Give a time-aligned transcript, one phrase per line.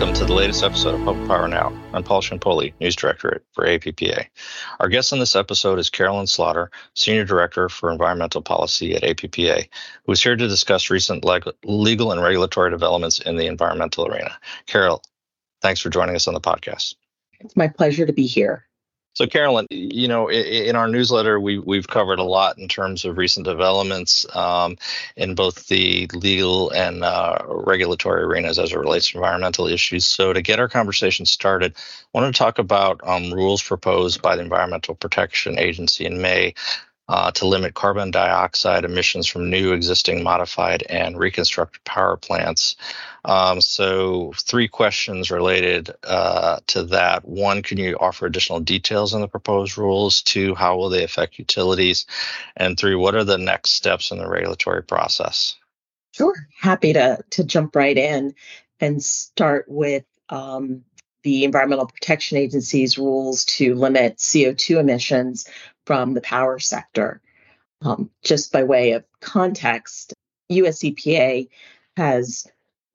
[0.00, 1.78] welcome to the latest episode of Public Power Now.
[1.92, 4.24] I'm Paul Ciampoli, News Director for APPA.
[4.78, 9.68] Our guest on this episode is Carolyn Slaughter, Senior Director for Environmental Policy at APPA,
[10.06, 11.22] who is here to discuss recent
[11.64, 14.38] legal and regulatory developments in the environmental arena.
[14.64, 15.02] Carol,
[15.60, 16.94] thanks for joining us on the podcast.
[17.38, 18.69] It's my pleasure to be here.
[19.14, 23.18] So, Carolyn, you know, in our newsletter, we, we've covered a lot in terms of
[23.18, 24.78] recent developments um,
[25.16, 30.06] in both the legal and uh, regulatory arenas as it relates to environmental issues.
[30.06, 34.36] So, to get our conversation started, I want to talk about um, rules proposed by
[34.36, 36.54] the Environmental Protection Agency in May
[37.10, 42.76] uh, to limit carbon dioxide emissions from new, existing, modified, and reconstructed power plants.
[43.24, 47.26] Um, so, three questions related uh, to that.
[47.26, 50.22] One, can you offer additional details on the proposed rules?
[50.22, 52.06] Two, how will they affect utilities?
[52.56, 55.56] And three, what are the next steps in the regulatory process?
[56.12, 58.34] Sure, happy to to jump right in
[58.78, 60.84] and start with um,
[61.22, 65.48] the Environmental Protection Agency's rules to limit CO2 emissions
[65.90, 67.20] from the power sector.
[67.82, 70.14] Um, just by way of context,
[70.48, 71.48] US EPA
[71.96, 72.46] has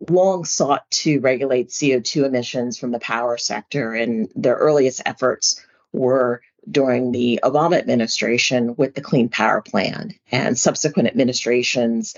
[0.10, 6.42] long sought to regulate CO2 emissions from the power sector, and their earliest efforts were
[6.72, 12.16] during the Obama administration with the Clean Power Plan, and subsequent administrations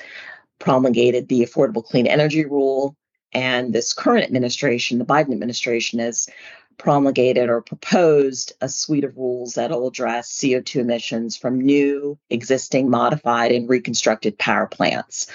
[0.60, 2.96] promulgated the Affordable Clean Energy Rule.
[3.34, 6.30] And this current administration, the Biden administration, has
[6.78, 13.52] promulgated or proposed a suite of rules that'll address CO2 emissions from new, existing, modified,
[13.52, 15.28] and reconstructed power plants.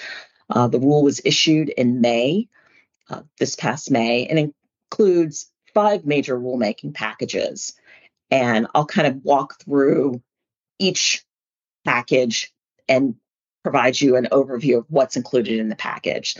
[0.51, 2.49] Uh, the rule was issued in May,
[3.11, 4.53] uh, this past May, and
[4.91, 7.73] includes five major rulemaking packages.
[8.31, 10.23] And I'll kind of walk through
[10.79, 11.25] each
[11.85, 12.53] package
[12.89, 13.17] and
[13.63, 16.37] provide you an overview of what's included in the package.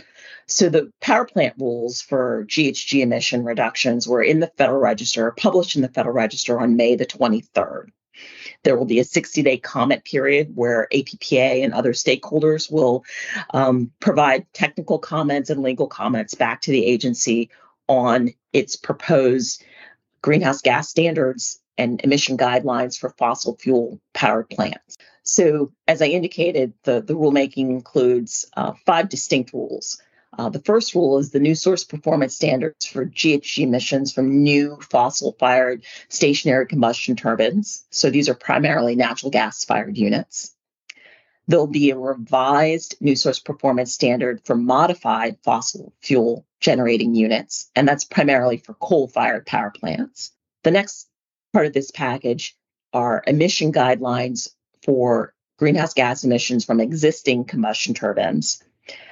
[0.47, 5.75] So the power plant rules for GHG emission reductions were in the Federal Register, published
[5.75, 7.89] in the Federal Register on May the 23rd.
[8.63, 13.03] There will be a 60 day comment period where APPA and other stakeholders will
[13.53, 17.49] um, provide technical comments and legal comments back to the agency
[17.87, 19.63] on its proposed
[20.21, 24.97] greenhouse gas standards and emission guidelines for fossil fuel powered plants.
[25.23, 30.01] So, as I indicated, the, the rulemaking includes uh, five distinct rules.
[30.37, 34.77] Uh, the first rule is the new source performance standards for GHG emissions from new
[34.89, 37.85] fossil fired stationary combustion turbines.
[37.89, 40.53] So, these are primarily natural gas fired units.
[41.47, 47.87] There'll be a revised new source performance standard for modified fossil fuel generating units, and
[47.87, 50.31] that's primarily for coal fired power plants.
[50.63, 51.09] The next
[51.53, 52.55] part of this package
[52.91, 54.49] are emission guidelines
[54.83, 58.61] for greenhouse gas emissions from existing combustion turbines.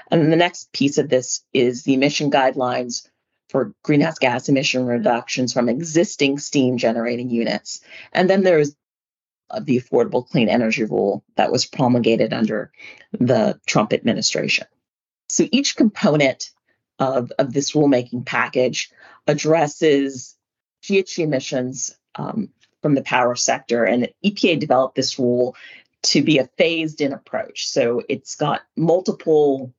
[0.09, 3.07] And then the next piece of this is the emission guidelines
[3.49, 7.81] for greenhouse gas emission reductions from existing steam generating units.
[8.11, 8.75] And then there's
[9.61, 12.71] the Affordable Clean Energy Rule that was promulgated under
[13.11, 14.67] the Trump administration.
[15.29, 16.51] So each component
[16.99, 18.91] of, of this rulemaking package
[19.27, 20.37] addresses
[20.83, 22.49] GHG emissions um,
[22.81, 23.83] from the power sector.
[23.83, 25.55] And EPA developed this rule
[26.03, 27.67] to be a phased in approach.
[27.67, 29.73] So it's got multiple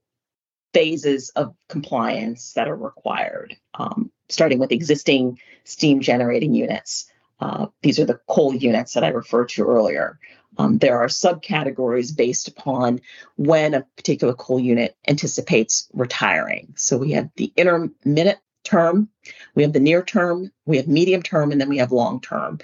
[0.72, 7.10] phases of compliance that are required, um, starting with existing steam generating units.
[7.40, 10.18] Uh, these are the coal units that I referred to earlier.
[10.58, 13.00] Um, there are subcategories based upon
[13.36, 16.74] when a particular coal unit anticipates retiring.
[16.76, 19.08] So we have the intermittent term,
[19.54, 22.58] we have the near term, we have medium term, and then we have long term.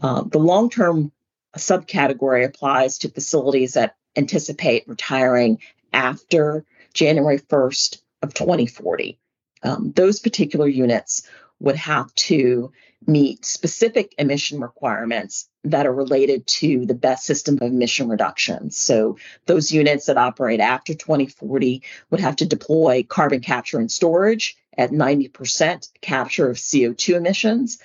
[0.00, 1.12] Uh, the long term
[1.56, 5.58] subcategory applies to facilities that anticipate retiring
[5.92, 9.18] after January 1st of 2040.
[9.62, 11.22] Um, those particular units
[11.60, 12.72] would have to
[13.06, 18.70] meet specific emission requirements that are related to the best system of emission reduction.
[18.70, 24.56] So those units that operate after 2040 would have to deploy carbon capture and storage
[24.76, 27.78] at 90% capture of CO2 emissions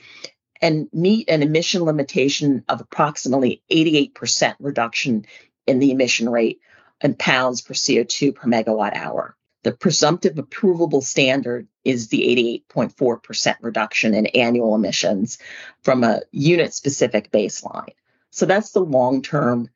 [0.61, 5.25] and meet an emission limitation of approximately 88% reduction
[5.67, 6.59] in the emission rate
[7.01, 9.35] in pounds per CO2 per megawatt hour.
[9.63, 15.39] The presumptive approvable standard is the 88.4% reduction in annual emissions
[15.81, 17.95] from a unit specific baseline.
[18.29, 19.69] So that's the long term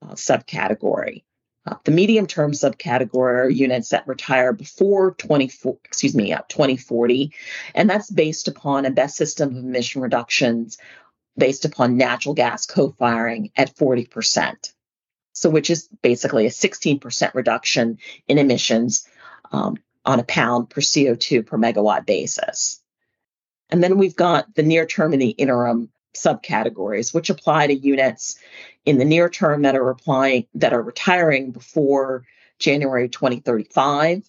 [0.00, 1.24] uh, subcategory.
[1.66, 7.32] Uh, the medium term subcategory are units that retire before 24, excuse me, uh, 2040,
[7.74, 10.78] and that's based upon a best system of emission reductions
[11.36, 14.72] based upon natural gas co-firing at 40%.
[15.32, 19.06] So, which is basically a 16% reduction in emissions
[19.52, 22.80] um, on a pound per CO2 per megawatt basis.
[23.68, 28.36] And then we've got the near term and the interim subcategories, which apply to units
[28.84, 32.24] in the near term that are applying that are retiring before
[32.58, 34.22] January 2035.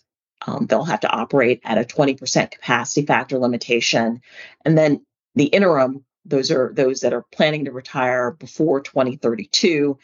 [0.45, 4.21] Um, they'll have to operate at a 20% capacity factor limitation.
[4.63, 5.05] And then
[5.35, 9.97] the interim, those are those that are planning to retire before 2032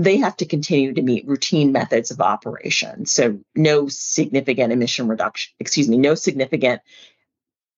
[0.00, 3.04] they have to continue to meet routine methods of operation.
[3.04, 6.80] So no significant emission reduction, excuse me, no significant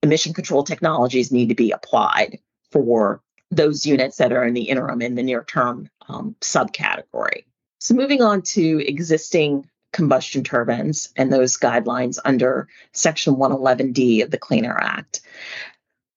[0.05, 2.39] emission control technologies need to be applied
[2.71, 3.21] for
[3.53, 7.45] those units that are in the interim in the near term um, subcategory.
[7.79, 14.39] So moving on to existing combustion turbines and those guidelines under Section 111D of the
[14.39, 15.21] Clean Air Act.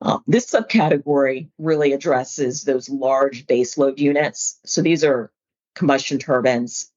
[0.02, 4.60] Uh, this subcategory really addresses those large baseload units.
[4.66, 5.32] So these are
[5.76, 6.90] combustion turbines,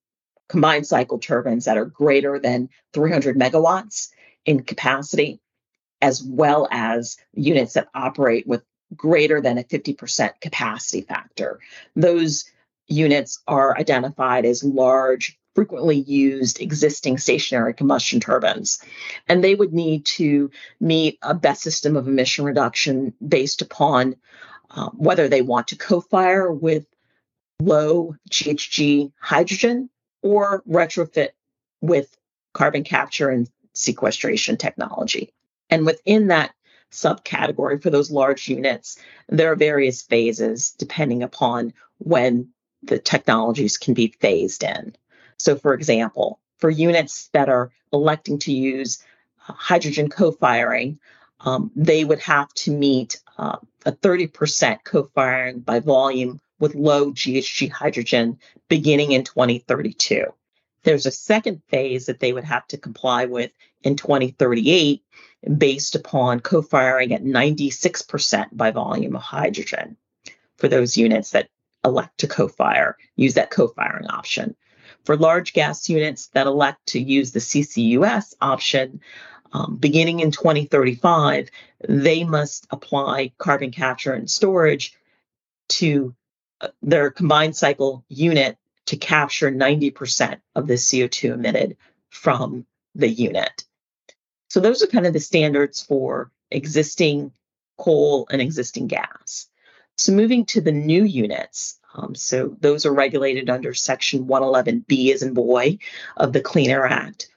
[0.49, 4.11] combined cycle turbines that are greater than 300 megawatts
[4.45, 5.41] in capacity,
[6.01, 8.63] as well as units that operate with
[8.97, 11.61] greater than a 50% capacity factor.
[11.95, 12.51] Those
[12.87, 18.81] units are identified as large, frequently used existing stationary combustion turbines.
[19.29, 20.51] And they would need to
[20.81, 24.17] meet a best system of emission reduction based upon
[24.71, 26.87] uh, whether they want to co fire with
[27.61, 29.91] low GHG hydrogen
[30.23, 31.31] or retrofit
[31.81, 32.17] with
[32.53, 35.33] carbon capture and sequestration technology.
[35.71, 36.53] And within that
[36.93, 38.99] subcategory for those large units,
[39.29, 42.49] there are various phases depending upon when
[42.83, 44.95] the technologies can be phased in.
[45.39, 49.03] So, for example, for units that are electing to use
[49.49, 50.99] uh, hydrogen co firing,
[51.41, 57.13] um, they would have to meet uh, a 30% co firing by volume with low
[57.13, 58.39] GHG hydrogen
[58.69, 60.25] beginning in 2032.
[60.83, 63.51] There's a second phase that they would have to comply with
[63.83, 65.03] in 2038
[65.57, 69.97] based upon co firing at 96% by volume of hydrogen
[70.57, 71.49] for those units that
[71.85, 74.57] elect to co fire, use that co firing option.
[75.05, 79.01] For large gas units that elect to use the CCUS option,
[79.53, 81.51] um, beginning in 2035,
[81.89, 84.95] they must apply carbon capture and storage
[85.69, 86.15] to
[86.83, 91.77] their combined cycle unit to capture 90% of the CO2 emitted
[92.11, 93.65] from the unit.
[94.49, 97.33] So those are kind of the standards for existing
[97.77, 99.47] coal and existing gas.
[99.97, 105.23] So moving to the new units, um, so those are regulated under Section 111B as
[105.23, 105.79] in boy
[106.17, 107.29] of the Clean Air Act,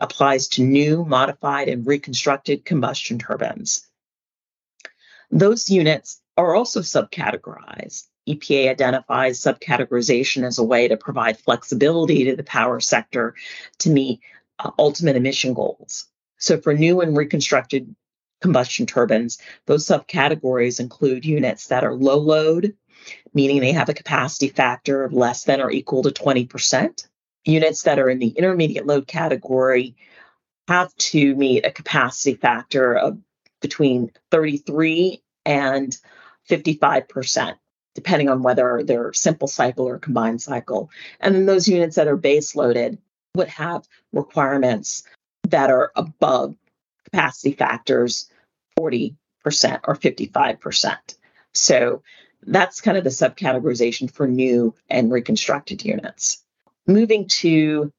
[0.00, 3.86] applies to new, modified, and reconstructed combustion turbines.
[5.30, 12.36] Those units are also subcategorized EPA identifies subcategorization as a way to provide flexibility to
[12.36, 13.34] the power sector
[13.78, 14.20] to meet
[14.58, 16.06] uh, ultimate emission goals.
[16.44, 17.96] So, for new and reconstructed
[18.42, 22.76] combustion turbines, those subcategories include units that are low load,
[23.32, 27.08] meaning they have a capacity factor of less than or equal to 20%.
[27.46, 29.96] Units that are in the intermediate load category
[30.68, 33.16] have to meet a capacity factor of
[33.62, 35.96] between 33 and
[36.50, 37.56] 55%
[37.94, 40.90] depending on whether they're simple cycle or combined cycle.
[41.20, 42.98] And then those units that are base loaded
[43.36, 45.04] would have requirements
[45.48, 46.54] that are above
[47.04, 48.30] capacity factors
[48.78, 50.96] 40% or 55%.
[51.52, 52.02] So
[52.42, 56.42] that's kind of the subcategorization for new and reconstructed units.
[56.86, 57.92] Moving to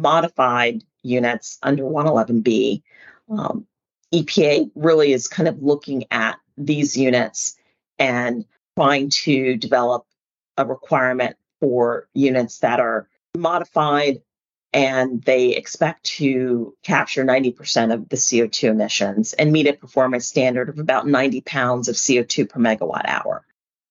[0.00, 2.82] modified units under 111B,
[3.30, 3.66] um,
[4.12, 7.56] EPA really is kind of looking at these units
[7.98, 8.44] and
[8.76, 10.06] trying to develop
[10.56, 14.20] a requirement for units that are modified
[14.72, 20.68] and they expect to capture 90% of the CO2 emissions and meet a performance standard
[20.68, 23.44] of about 90 pounds of CO2 per megawatt hour.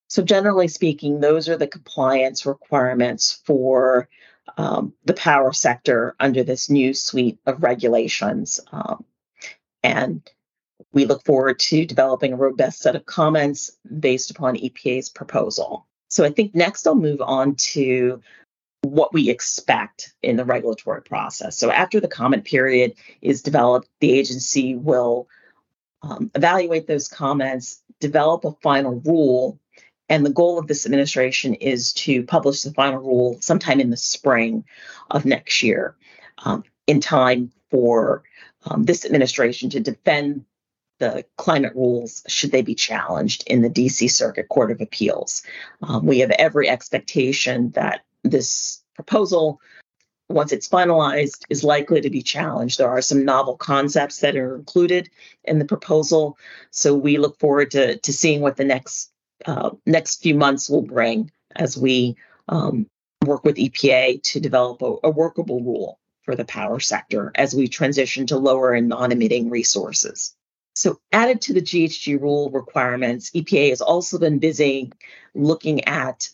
[0.08, 4.10] So, generally speaking, those are the compliance requirements for
[4.58, 8.60] um, the power sector under this new suite of regulations.
[8.72, 9.06] Um,
[9.84, 10.22] and
[10.92, 15.88] we look forward to developing a robust set of comments based upon EPA's proposal.
[16.10, 18.22] So I think next I'll move on to
[18.82, 21.58] what we expect in the regulatory process.
[21.58, 25.28] So after the comment period is developed, the agency will
[26.02, 29.60] um, evaluate those comments, develop a final rule,
[30.10, 33.98] and the goal of this administration is to publish the final rule sometime in the
[33.98, 34.66] spring
[35.12, 35.96] of next year,
[36.40, 38.24] um, in time for
[38.66, 40.44] um, this administration to defend
[40.98, 45.44] the climate rules should they be challenged in the DC Circuit Court of Appeals.
[45.82, 49.60] Um, we have every expectation that this proposal
[50.32, 52.78] once it's finalized, is likely to be challenged.
[52.78, 55.10] There are some novel concepts that are included
[55.44, 56.38] in the proposal,
[56.72, 59.12] so we look forward to to seeing what the next
[59.46, 62.16] uh, next few months will bring as we
[62.48, 62.88] um,
[63.26, 67.68] work with EPA to develop a, a workable rule for the power sector as we
[67.68, 70.36] transition to lower and non-emitting resources.
[70.76, 74.92] So, added to the GHG rule requirements, EPA has also been busy
[75.34, 76.30] looking at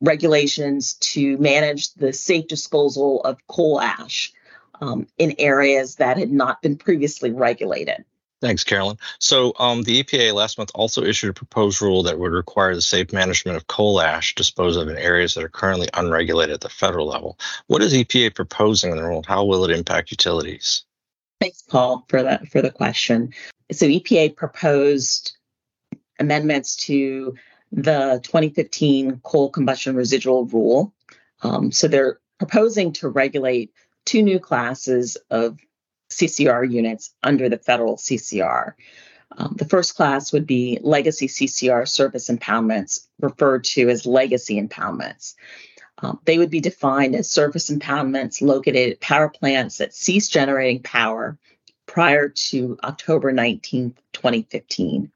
[0.00, 4.32] regulations to manage the safe disposal of coal ash
[4.80, 8.04] um, in areas that had not been previously regulated.
[8.40, 8.98] Thanks, Carolyn.
[9.18, 12.82] So, um, the EPA last month also issued a proposed rule that would require the
[12.82, 16.68] safe management of coal ash disposed of in areas that are currently unregulated at the
[16.68, 17.36] federal level.
[17.66, 19.24] What is EPA proposing in the rule?
[19.26, 20.84] How will it impact utilities?
[21.40, 23.32] Thanks, Paul, for that for the question.
[23.72, 25.36] So, EPA proposed
[26.20, 27.34] amendments to
[27.72, 30.92] the 2015 coal combustion residual rule.
[31.42, 33.72] Um, so, they're proposing to regulate
[34.04, 35.58] two new classes of
[36.10, 38.74] CCR units under the federal CCR.
[39.36, 45.34] Um, the first class would be legacy CCR surface impoundments, referred to as legacy impoundments.
[45.98, 50.82] Um, they would be defined as surface impoundments located at power plants that ceased generating
[50.82, 51.36] power
[51.86, 55.10] prior to October 19, 2015,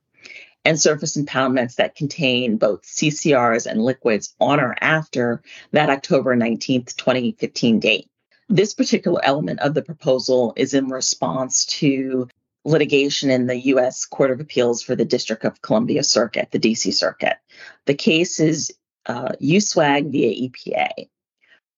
[0.64, 5.42] and surface impoundments that contain both CCRs and liquids on or after
[5.72, 8.08] that October 19, 2015 date.
[8.48, 12.28] This particular element of the proposal is in response to
[12.64, 14.04] litigation in the U.S.
[14.04, 17.38] Court of Appeals for the District of Columbia Circuit, the DC Circuit.
[17.86, 18.72] The case is
[19.06, 21.08] uh, USWAG via EPA,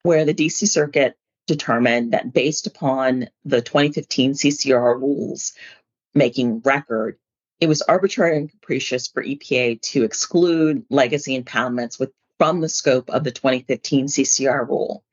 [0.03, 5.55] where the DC Circuit determined that based upon the 2015 CCR rules
[6.15, 7.19] making record,
[7.61, 13.11] it was arbitrary and capricious for EPA to exclude legacy impoundments with, from the scope
[13.11, 15.05] of the 2015 CCR rule.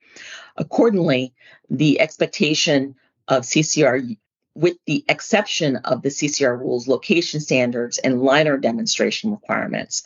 [0.57, 1.33] Accordingly,
[1.69, 2.95] the expectation
[3.27, 4.17] of CCR,
[4.55, 10.03] with the exception of the CCR rules, location standards, and liner demonstration requirements,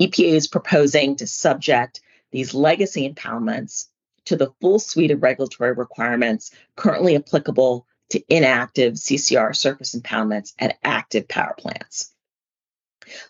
[0.00, 2.00] EPA is proposing to subject
[2.30, 3.88] these legacy impoundments
[4.24, 10.78] to the full suite of regulatory requirements currently applicable to inactive CCR surface impoundments at
[10.84, 12.12] active power plants.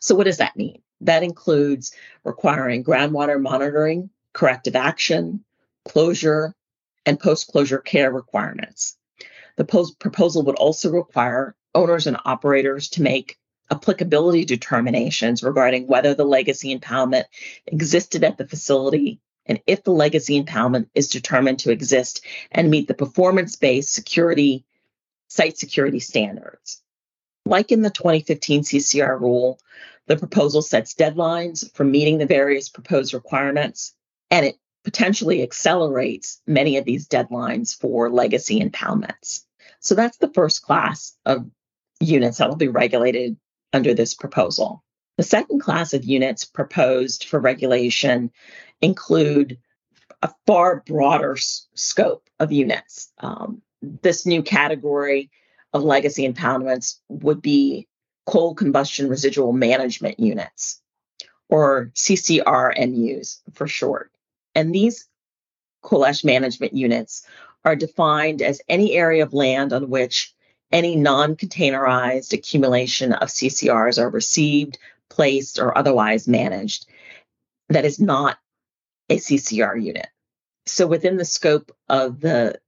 [0.00, 0.82] So, what does that mean?
[1.02, 1.92] That includes
[2.24, 5.44] requiring groundwater monitoring, corrective action,
[5.84, 6.54] closure,
[7.06, 8.96] and post closure care requirements.
[9.56, 13.38] The post- proposal would also require owners and operators to make
[13.70, 17.24] applicability determinations regarding whether the legacy impoundment
[17.66, 22.86] existed at the facility and if the legacy impoundment is determined to exist and meet
[22.88, 24.64] the performance based security
[25.32, 26.82] site security standards.
[27.46, 29.58] Like in the 2015 CCR rule,
[30.06, 33.94] the proposal sets deadlines for meeting the various proposed requirements
[34.30, 39.44] and it potentially accelerates many of these deadlines for legacy impoundments.
[39.80, 41.48] So that's the first class of
[42.00, 43.36] units that will be regulated
[43.72, 44.82] under this proposal.
[45.16, 48.32] The second class of units proposed for regulation
[48.80, 49.58] include
[50.20, 53.12] a far broader s- scope of units.
[53.18, 55.30] Um, this new category
[55.72, 57.88] of legacy impoundments would be
[58.26, 60.80] coal combustion residual management units,
[61.48, 64.10] or CCRMUs for short.
[64.54, 65.08] And these
[65.82, 67.26] coal ash management units
[67.64, 70.34] are defined as any area of land on which
[70.70, 74.78] any non containerized accumulation of CCRs are received,
[75.10, 76.86] placed, or otherwise managed
[77.68, 78.38] that is not
[79.08, 80.08] a CCR unit.
[80.66, 82.58] So, within the scope of the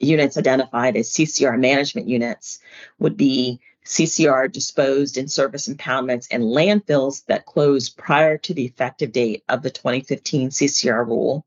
[0.00, 2.60] units identified as CCR management units,
[2.98, 9.12] would be CCR disposed in surface impoundments and landfills that closed prior to the effective
[9.12, 11.46] date of the 2015 CCR rule,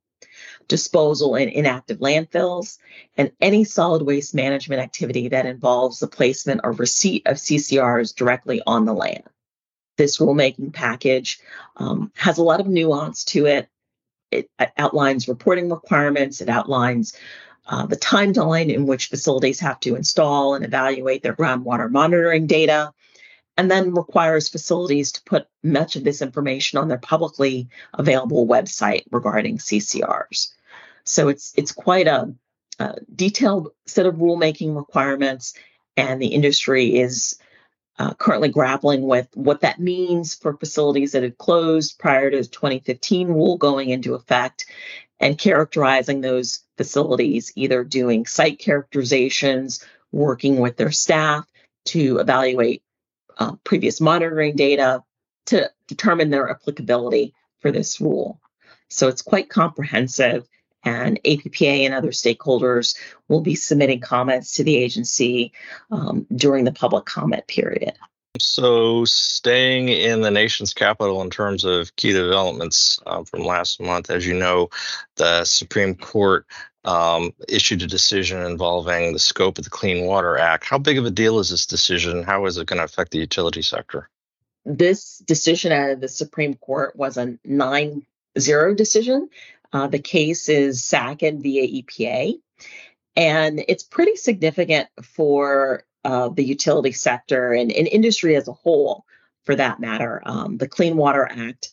[0.68, 2.80] disposal in inactive landfills,
[3.16, 8.62] and any solid waste management activity that involves the placement or receipt of CCRs directly
[8.66, 9.24] on the land.
[9.98, 11.40] This rulemaking package
[11.78, 13.70] um, has a lot of nuance to it.
[14.32, 17.14] It outlines reporting requirements, it outlines
[17.72, 22.94] uh, the timeline in which facilities have to install and evaluate their groundwater monitoring data,
[23.58, 29.04] and then requires facilities to put much of this information on their publicly available website
[29.10, 30.52] regarding CCRs.
[31.06, 32.36] So it's it's quite a,
[32.78, 35.54] a detailed set of rulemaking requirements,
[35.96, 37.40] and the industry is
[37.98, 42.44] uh, currently grappling with what that means for facilities that had closed prior to the
[42.44, 44.66] 2015 rule going into effect
[45.22, 51.46] and characterizing those facilities, either doing site characterizations, working with their staff
[51.86, 52.82] to evaluate
[53.38, 55.04] uh, previous monitoring data
[55.46, 58.42] to determine their applicability for this rule.
[58.90, 60.48] So it's quite comprehensive
[60.84, 62.98] and APPA and other stakeholders
[63.28, 65.54] will be submitting comments to the agency
[65.92, 67.94] um, during the public comment period.
[68.40, 74.10] So, staying in the nation's capital in terms of key developments uh, from last month,
[74.10, 74.70] as you know,
[75.18, 76.46] the Supreme Court
[76.86, 80.64] um, issued a decision involving the scope of the Clean Water Act.
[80.64, 82.24] How big of a deal is this decision?
[82.24, 84.10] How is it going to affect the utility sector?
[84.66, 88.06] This decision out of the Supreme Court was a 9
[88.40, 89.30] 0 decision.
[89.74, 92.40] Uh, the case is Sackett via EPA.
[93.16, 99.06] And it's pretty significant for uh, the utility sector and, and, industry as a whole,
[99.44, 100.22] for that matter.
[100.26, 101.72] Um, the Clean Water Act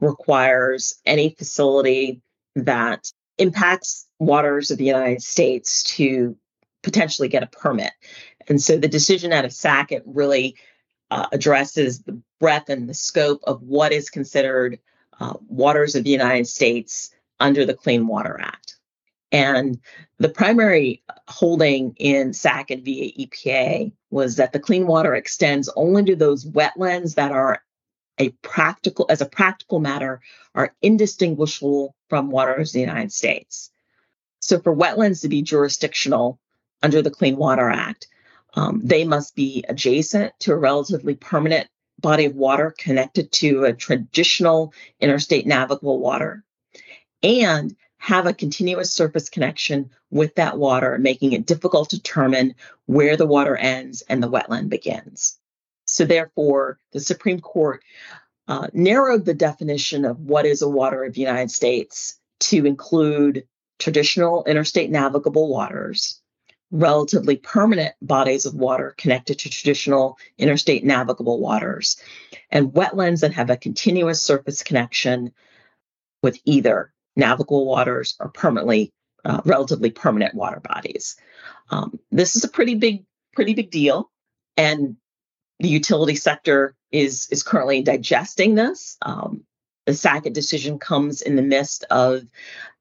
[0.00, 2.20] requires any facility
[2.54, 6.36] that impacts waters of the United States to
[6.82, 7.92] potentially get a permit.
[8.48, 10.56] And so the decision out of Sackett really
[11.10, 14.78] uh, addresses the breadth and the scope of what is considered
[15.20, 18.65] uh, waters of the United States under the Clean Water Act.
[19.32, 19.80] And
[20.18, 26.16] the primary holding in Sackett via EPA was that the clean water extends only to
[26.16, 27.62] those wetlands that are
[28.18, 30.20] a practical, as a practical matter,
[30.54, 33.70] are indistinguishable from waters of the United States.
[34.40, 36.38] So for wetlands to be jurisdictional
[36.82, 38.06] under the Clean Water Act,
[38.54, 41.68] um, they must be adjacent to a relatively permanent
[41.98, 46.44] body of water connected to a traditional interstate navigable water
[47.22, 47.74] and
[48.06, 52.54] have a continuous surface connection with that water, making it difficult to determine
[52.86, 55.36] where the water ends and the wetland begins.
[55.86, 57.82] So, therefore, the Supreme Court
[58.46, 63.44] uh, narrowed the definition of what is a water of the United States to include
[63.80, 66.20] traditional interstate navigable waters,
[66.70, 71.96] relatively permanent bodies of water connected to traditional interstate navigable waters,
[72.52, 75.32] and wetlands that have a continuous surface connection
[76.22, 78.92] with either navigable waters or permanently,
[79.24, 81.16] uh, relatively permanent water bodies.
[81.70, 83.04] Um, this is a pretty big,
[83.34, 84.10] pretty big deal,
[84.56, 84.96] and
[85.58, 88.96] the utility sector is is currently digesting this.
[89.02, 89.44] Um,
[89.86, 92.22] the Sackett decision comes in the midst of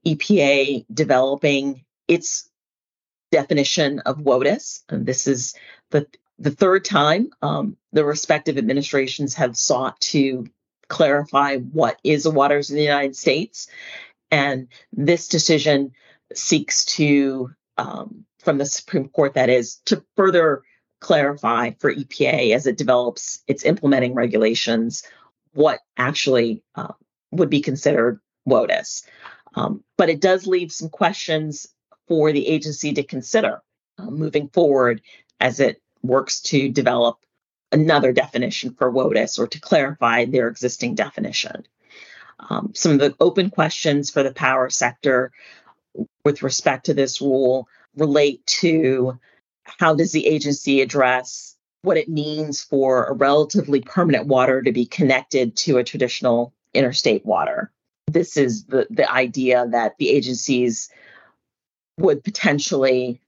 [0.05, 2.49] EPA developing its
[3.31, 4.83] definition of WOTUS.
[4.89, 5.55] And this is
[5.91, 6.07] the
[6.37, 10.47] the third time um, the respective administrations have sought to
[10.87, 13.67] clarify what is a waters in the United States.
[14.31, 15.91] And this decision
[16.33, 20.63] seeks to, um, from the Supreme Court, that is, to further
[20.99, 25.03] clarify for EPA as it develops its implementing regulations
[25.53, 26.93] what actually uh,
[27.31, 29.05] would be considered WOTUS.
[29.55, 31.67] Um, but it does leave some questions
[32.07, 33.61] for the agency to consider
[33.97, 35.01] uh, moving forward
[35.39, 37.17] as it works to develop
[37.71, 41.65] another definition for WOTUS or to clarify their existing definition.
[42.39, 45.31] Um, some of the open questions for the power sector
[46.23, 49.17] with respect to this rule relate to
[49.63, 54.85] how does the agency address what it means for a relatively permanent water to be
[54.85, 57.71] connected to a traditional interstate water.
[58.07, 60.89] This is the, the idea that the agencies
[61.97, 63.21] would potentially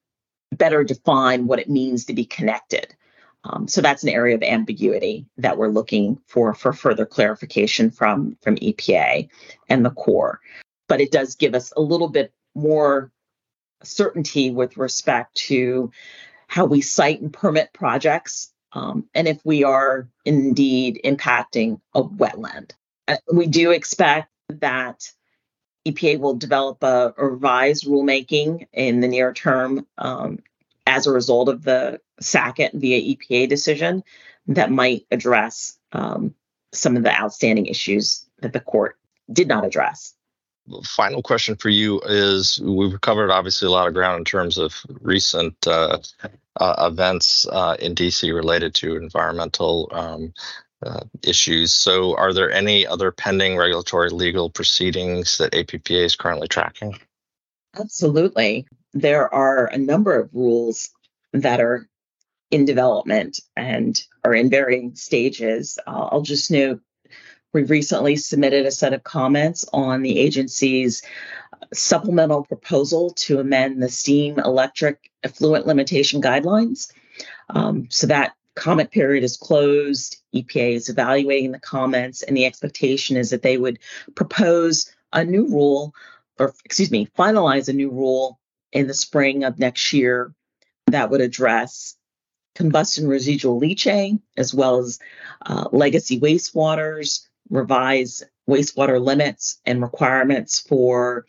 [0.51, 2.95] better define what it means to be connected.
[3.47, 8.37] Um, so that's an area of ambiguity that we're looking for for further clarification from
[8.41, 9.29] from EPA
[9.69, 10.39] and the Corps.
[10.87, 13.11] But it does give us a little bit more
[13.83, 15.91] certainty with respect to
[16.47, 22.71] how we site and permit projects um, and if we are indeed impacting a wetland.
[23.07, 25.11] Uh, we do expect that
[25.87, 30.39] EPA will develop a, a revised rulemaking in the near term um,
[30.87, 34.03] as a result of the Sackett via EPA decision
[34.47, 36.33] that might address um,
[36.73, 38.97] some of the outstanding issues that the court
[39.31, 40.13] did not address.
[40.83, 44.75] Final question for you is we've covered obviously a lot of ground in terms of
[45.01, 45.97] recent uh,
[46.59, 50.33] uh, events uh, in DC related to environmental um,
[50.85, 51.73] uh, issues.
[51.73, 56.99] So, are there any other pending regulatory legal proceedings that APPA is currently tracking?
[57.79, 58.67] Absolutely
[59.01, 60.89] there are a number of rules
[61.33, 61.87] that are
[62.49, 65.77] in development and are in varying stages.
[65.85, 66.81] Uh, I'll just note
[67.53, 71.01] we recently submitted a set of comments on the agency's
[71.73, 76.91] supplemental proposal to amend the steam electric effluent limitation guidelines.
[77.49, 80.17] Um, so that comment period is closed.
[80.33, 83.79] EPA is evaluating the comments, and the expectation is that they would
[84.15, 85.93] propose a new rule,
[86.39, 88.39] or excuse me, finalize a new rule
[88.71, 90.33] in the spring of next year
[90.87, 91.95] that would address
[92.55, 94.99] combustion residual leachate as well as
[95.45, 101.25] uh, legacy wastewaters, revise wastewater limits and requirements for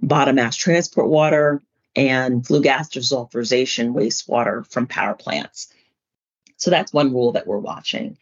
[0.00, 1.62] bottom ash transport water,
[1.96, 5.72] and flue gas desulfurization wastewater from power plants.
[6.56, 8.18] So that's one rule that we're watching.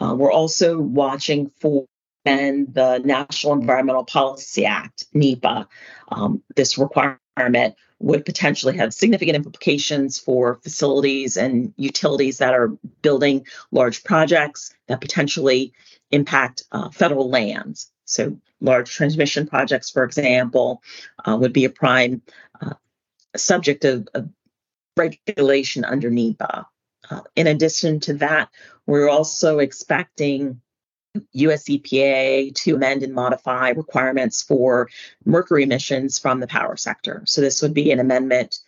[0.00, 1.86] Uh, we're also watching for
[2.24, 5.68] and the National Environmental Policy Act, NEPA.
[6.08, 12.68] Um, this requirement would potentially have significant implications for facilities and utilities that are
[13.00, 15.72] building large projects that potentially
[16.10, 17.90] impact uh, federal lands.
[18.04, 20.82] So, large transmission projects, for example,
[21.24, 22.22] uh, would be a prime
[22.60, 22.74] uh,
[23.36, 24.28] subject of, of,
[24.96, 26.66] regulation under NEPA.
[27.10, 28.50] Uh, in addition to that,
[28.86, 30.60] we're also expecting
[31.32, 34.88] US EPA to amend and modify requirements for
[35.24, 37.22] mercury emissions from the power sector.
[37.26, 38.58] So, this would be an amendment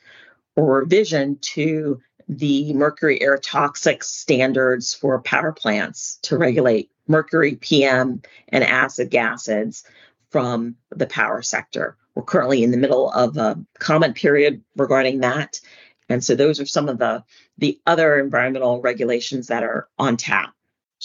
[0.56, 8.22] or revision to the mercury air toxic standards for power plants to regulate mercury, PM,
[8.48, 9.84] and acid gases
[10.30, 11.96] from the power sector.
[12.14, 15.60] We're currently in the middle of a comment period regarding that.
[16.08, 17.24] And so those are some of the
[17.58, 20.53] the other environmental regulations that are on tap.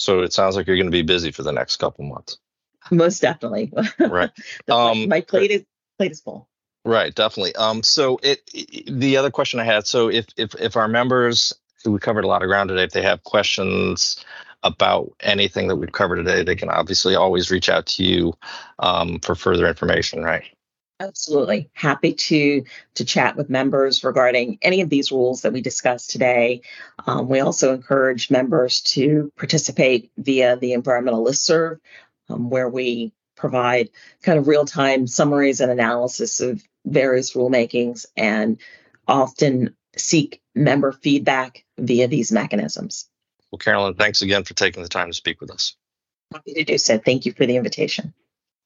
[0.00, 2.38] So it sounds like you're going to be busy for the next couple months.
[2.90, 3.70] Most definitely.
[3.98, 4.30] Right.
[4.70, 5.64] um, my plate is
[5.98, 6.48] plate is full.
[6.86, 7.54] Right, definitely.
[7.54, 11.52] Um, so it, it, the other question I had, so if if if our members,
[11.84, 14.24] we covered a lot of ground today, if they have questions
[14.62, 18.32] about anything that we've covered today, they can obviously always reach out to you
[18.78, 20.44] um, for further information, right?
[21.00, 21.70] Absolutely.
[21.72, 22.62] Happy to
[22.94, 26.60] to chat with members regarding any of these rules that we discussed today.
[27.06, 31.78] Um, we also encourage members to participate via the environmental listserv,
[32.28, 33.88] um, where we provide
[34.22, 38.60] kind of real-time summaries and analysis of various rulemakings and
[39.08, 43.08] often seek member feedback via these mechanisms.
[43.50, 45.74] Well, Carolyn, thanks again for taking the time to speak with us.
[46.30, 46.98] Happy to do so.
[46.98, 48.12] Thank you for the invitation.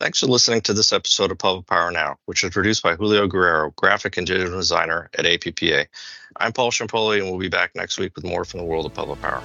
[0.01, 3.29] Thanks for listening to this episode of Public Power Now, which is produced by Julio
[3.29, 5.87] Guerrero, graphic and digital designer at APPA.
[6.37, 8.95] I'm Paul Ciampoli, and we'll be back next week with more from the world of
[8.95, 9.43] public power.